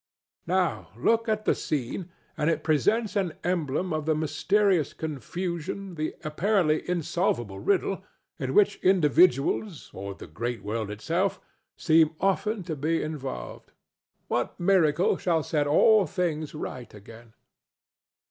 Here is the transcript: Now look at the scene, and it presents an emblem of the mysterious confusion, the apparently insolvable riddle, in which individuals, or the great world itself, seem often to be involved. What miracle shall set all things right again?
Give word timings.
Now 0.47 0.89
look 0.97 1.29
at 1.29 1.45
the 1.45 1.53
scene, 1.53 2.09
and 2.35 2.49
it 2.49 2.63
presents 2.63 3.15
an 3.15 3.33
emblem 3.43 3.93
of 3.93 4.07
the 4.07 4.15
mysterious 4.15 4.93
confusion, 4.93 5.93
the 5.93 6.15
apparently 6.23 6.81
insolvable 6.89 7.59
riddle, 7.59 8.03
in 8.39 8.55
which 8.55 8.77
individuals, 8.81 9.91
or 9.93 10.15
the 10.15 10.25
great 10.25 10.63
world 10.63 10.89
itself, 10.89 11.39
seem 11.77 12.15
often 12.19 12.63
to 12.63 12.75
be 12.75 13.03
involved. 13.03 13.73
What 14.27 14.59
miracle 14.59 15.17
shall 15.17 15.43
set 15.43 15.67
all 15.67 16.07
things 16.07 16.55
right 16.55 16.91
again? 16.91 17.35